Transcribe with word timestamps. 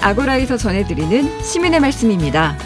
아고라에서 0.00 0.56
전해드리는 0.56 1.42
시민의 1.42 1.80
말씀입니다. 1.80 2.58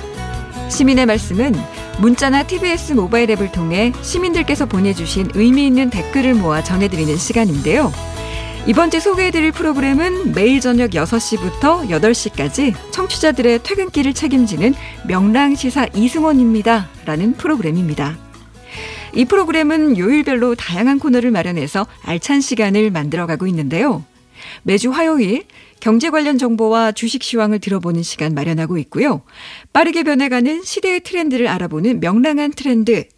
시민의 0.68 1.06
말씀은 1.06 1.54
문자나 2.00 2.44
TBS 2.44 2.94
모바일 2.94 3.30
앱을 3.30 3.52
통해 3.52 3.92
시민들께서 4.02 4.66
보내주신 4.66 5.30
의미 5.34 5.66
있는 5.66 5.90
댓글을 5.90 6.34
모아 6.34 6.64
전해드리는 6.64 7.16
시간인데요. 7.16 7.92
이번 8.66 8.90
주 8.90 9.00
소개해드릴 9.00 9.52
프로그램은 9.52 10.34
매일 10.34 10.60
저녁 10.60 10.90
6시부터 10.90 11.88
8시까지 11.88 12.74
청취자들의 12.92 13.62
퇴근길을 13.64 14.14
책임지는 14.14 14.74
명랑시사 15.08 15.88
이승원입니다. 15.94 16.88
라는 17.04 17.34
프로그램입니다. 17.34 18.16
이 19.14 19.24
프로그램은 19.24 19.98
요일별로 19.98 20.54
다양한 20.54 20.98
코너를 20.98 21.30
마련해서 21.32 21.86
알찬 22.04 22.40
시간을 22.40 22.90
만들어가고 22.90 23.46
있는데요. 23.48 24.04
매주 24.62 24.90
화요일 24.90 25.44
경제 25.82 26.10
관련 26.10 26.38
정보와 26.38 26.92
주식 26.92 27.24
시황을 27.24 27.58
들어보는 27.58 28.04
시간 28.04 28.34
마련하고 28.34 28.78
있고요. 28.78 29.22
빠르게 29.72 30.04
변해가는 30.04 30.62
시대의 30.62 31.00
트렌드를 31.00 31.48
알아보는 31.48 31.98
명랑한 31.98 32.52
트렌드. 32.52 33.08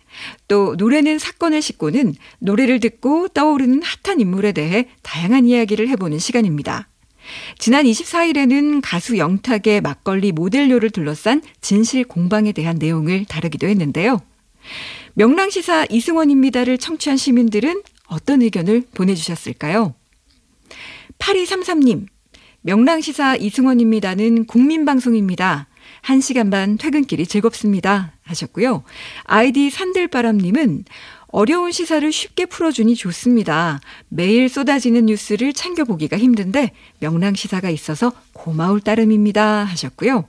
또 0.49 0.75
노래는 0.79 1.19
사건을 1.19 1.61
싣고는 1.61 2.15
노래를 2.39 2.81
듣고 2.81 3.29
떠오르는 3.29 3.83
핫한 3.83 4.19
인물에 4.19 4.53
대해 4.53 4.89
다양한 5.03 5.45
이야기를 5.45 5.89
해보는 5.89 6.19
시간입니다. 6.19 6.89
지난 7.59 7.85
24일에는 7.85 8.81
가수 8.83 9.19
영탁의 9.19 9.83
막걸리 9.83 10.33
모델료를 10.33 10.89
둘러싼 10.89 11.43
진실 11.61 12.05
공방에 12.05 12.53
대한 12.53 12.77
내용을 12.77 13.27
다루기도 13.27 13.69
했는데요. 13.69 14.23
명랑시사 15.13 15.85
이승원입니다를 15.91 16.79
청취한 16.79 17.19
시민들은 17.19 17.83
어떤 18.07 18.41
의견을 18.41 18.85
보내주셨을까요? 18.95 19.95
8233님, 21.19 22.07
명랑시사 22.67 23.37
이승원입니다는 23.37 24.47
국민방송입니다. 24.47 25.67
1시간 26.03 26.51
반 26.51 26.79
퇴근길이 26.79 27.27
즐겁습니다. 27.27 28.13
하셨고요. 28.23 28.85
아이디 29.25 29.69
산들바람님은 29.69 30.87
어려운 31.27 31.73
시사를 31.73 32.11
쉽게 32.11 32.47
풀어주니 32.47 32.95
좋습니다. 32.95 33.81
매일 34.09 34.49
쏟아지는 34.49 35.05
뉴스를 35.07 35.53
챙겨보기가 35.53 36.17
힘든데 36.17 36.71
명랑시사가 37.01 37.69
있어서 37.69 38.13
고마울 38.33 38.81
따름입니다. 38.81 39.65
하셨고요. 39.65 40.25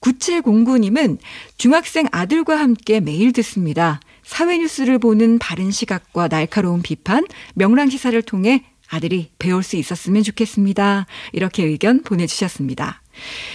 9709님은 0.00 1.18
중학생 1.56 2.06
아들과 2.12 2.60
함께 2.60 3.00
매일 3.00 3.32
듣습니다. 3.32 3.98
사회 4.22 4.56
뉴스를 4.58 5.00
보는 5.00 5.40
바른 5.40 5.72
시각과 5.72 6.28
날카로운 6.28 6.80
비판, 6.80 7.26
명랑시사를 7.54 8.22
통해 8.22 8.66
아들이 8.92 9.30
배울 9.38 9.62
수 9.62 9.76
있었으면 9.76 10.22
좋겠습니다. 10.22 11.06
이렇게 11.32 11.64
의견 11.64 12.02
보내주셨습니다. 12.02 13.00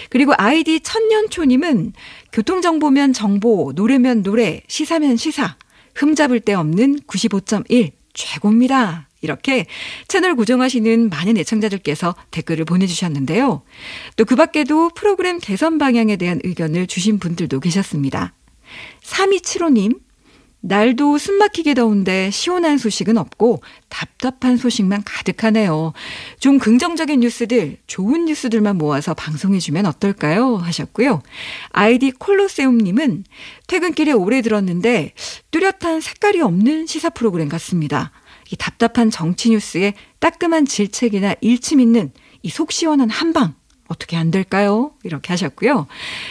그리고 0.10 0.34
아이디 0.36 0.80
천년초님은 0.80 1.94
교통정보면 2.32 3.14
정보, 3.14 3.72
노래면 3.76 4.24
노래, 4.24 4.62
시사면 4.68 5.16
시사, 5.16 5.56
흠잡을 5.94 6.40
데 6.40 6.54
없는 6.56 7.02
95.1 7.02 7.92
최고입니다. 8.14 9.10
이렇게 9.22 9.68
채널 10.08 10.36
고정하시는 10.36 11.10
많은 11.10 11.38
애청자들께서 11.38 12.16
댓글을 12.32 12.66
보내주셨는데요. 12.66 13.64
또 14.16 14.26
그 14.26 14.36
밖에도 14.36 14.90
프로그램 14.90 15.40
개선 15.40 15.78
방향에 15.78 16.16
대한 16.18 16.40
의견을 16.44 16.88
주신 16.88 17.20
분들도 17.20 17.60
계셨습니다. 17.60 18.34
3275님, 19.04 20.00
날도 20.60 21.18
숨막히게 21.18 21.76
더운데 21.76 22.30
시원한 22.32 22.78
소식은 22.78 23.18
없고 23.18 23.62
답답한 23.90 24.58
소식만 24.58 25.04
가득하네요. 25.06 25.94
좀 26.40 26.58
긍정적인 26.58 27.22
뉴스들, 27.22 27.78
좋은 27.88 28.26
뉴스들만 28.26 28.78
모아서 28.78 29.14
방송해주면 29.14 29.86
어떨까요? 29.86 30.58
하셨고요. 30.58 31.22
아이디 31.70 32.12
콜로세움님은 32.12 33.24
퇴근길에 33.68 34.12
오래 34.12 34.42
들었는데 34.42 35.14
뚜렷한 35.52 36.02
색깔이 36.02 36.42
없는 36.42 36.88
시사 36.88 37.12
프로그램 37.12 37.48
같습니다. 37.50 38.12
이 38.52 38.56
답답한 38.56 39.10
정치 39.10 39.50
뉴스에 39.50 39.94
따끔한 40.20 40.66
질책이나 40.66 41.36
일침 41.42 41.80
있는 41.80 42.12
이 42.44 42.50
속 42.50 42.72
시원한 42.72 43.10
한방 43.10 43.56
어떻게 43.88 44.18
안 44.18 44.32
될까요? 44.32 44.92
이렇게 45.04 45.34
하셨고요. 45.34 45.88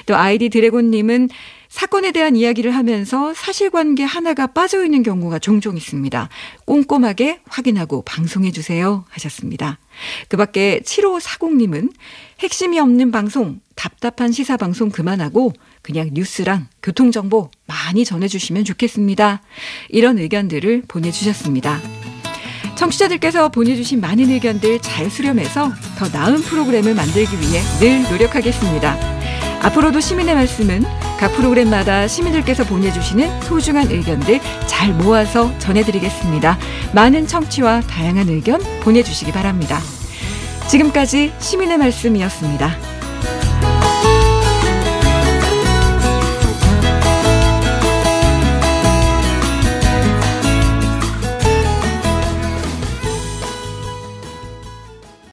또 0.06 0.16
아이디 0.16 0.48
드래곤님은 0.48 1.28
사건에 1.68 2.10
대한 2.10 2.36
이야기를 2.36 2.74
하면서 2.74 3.34
사실관계 3.34 4.04
하나가 4.04 4.46
빠져 4.46 4.82
있는 4.84 5.02
경우가 5.02 5.38
종종 5.38 5.76
있습니다. 5.76 6.28
꼼꼼하게 6.64 7.40
확인하고 7.46 8.02
방송해 8.02 8.50
주세요 8.50 9.04
하셨습니다. 9.10 9.78
그 10.28 10.36
밖에 10.36 10.80
7540님은 10.84 11.92
핵심이 12.40 12.78
없는 12.78 13.10
방송, 13.10 13.60
답답한 13.74 14.32
시사 14.32 14.56
방송 14.56 14.90
그만하고 14.90 15.52
그냥 15.82 16.10
뉴스랑 16.12 16.68
교통정보 16.82 17.50
많이 17.66 18.04
전해주시면 18.04 18.64
좋겠습니다. 18.64 19.42
이런 19.90 20.18
의견들을 20.18 20.84
보내주셨습니다. 20.88 21.95
청취자들께서 22.76 23.48
보내주신 23.48 24.00
많은 24.00 24.30
의견들 24.30 24.80
잘 24.80 25.10
수렴해서 25.10 25.72
더 25.98 26.08
나은 26.08 26.42
프로그램을 26.42 26.94
만들기 26.94 27.40
위해 27.40 27.60
늘 27.80 28.02
노력하겠습니다. 28.10 28.96
앞으로도 29.62 30.00
시민의 30.00 30.34
말씀은 30.34 30.84
각 31.18 31.32
프로그램마다 31.34 32.06
시민들께서 32.06 32.64
보내주시는 32.64 33.42
소중한 33.42 33.90
의견들 33.90 34.38
잘 34.66 34.92
모아서 34.92 35.56
전해드리겠습니다. 35.58 36.58
많은 36.94 37.26
청취와 37.26 37.80
다양한 37.80 38.28
의견 38.28 38.60
보내주시기 38.82 39.32
바랍니다. 39.32 39.80
지금까지 40.68 41.32
시민의 41.38 41.78
말씀이었습니다. 41.78 42.95